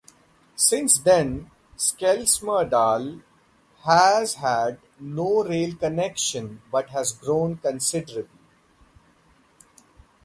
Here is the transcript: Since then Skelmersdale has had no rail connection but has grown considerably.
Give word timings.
Since 0.55 0.97
then 1.01 1.51
Skelmersdale 1.77 3.21
has 3.85 4.33
had 4.33 4.79
no 4.99 5.43
rail 5.43 5.75
connection 5.75 6.63
but 6.71 6.89
has 6.89 7.11
grown 7.11 7.57
considerably. 7.57 8.27